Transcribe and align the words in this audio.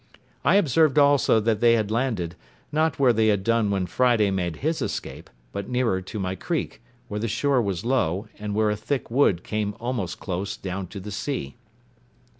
I 0.43 0.55
observed 0.55 0.97
also 0.97 1.39
that 1.41 1.59
they 1.59 1.73
had 1.73 1.91
landed, 1.91 2.35
not 2.71 2.97
where 2.97 3.13
they 3.13 3.27
had 3.27 3.43
done 3.43 3.69
when 3.69 3.85
Friday 3.85 4.31
made 4.31 4.55
his 4.55 4.81
escape, 4.81 5.29
but 5.51 5.69
nearer 5.69 6.01
to 6.01 6.17
my 6.17 6.33
creek, 6.33 6.81
where 7.07 7.19
the 7.19 7.27
shore 7.27 7.61
was 7.61 7.85
low, 7.85 8.27
and 8.39 8.55
where 8.55 8.71
a 8.71 8.75
thick 8.75 9.11
wood 9.11 9.43
came 9.43 9.75
almost 9.79 10.19
close 10.19 10.57
down 10.57 10.87
to 10.87 10.99
the 10.99 11.11
sea. 11.11 11.55